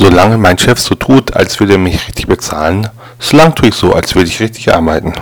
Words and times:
Solange 0.00 0.38
mein 0.38 0.56
Chef 0.56 0.78
so 0.78 0.94
tut, 0.94 1.36
als 1.36 1.60
würde 1.60 1.74
er 1.74 1.78
mich 1.78 2.08
richtig 2.08 2.26
bezahlen, 2.26 2.88
solange 3.18 3.54
tue 3.54 3.68
ich 3.68 3.74
so, 3.74 3.92
als 3.92 4.14
würde 4.14 4.30
ich 4.30 4.40
richtig 4.40 4.72
arbeiten. 4.74 5.12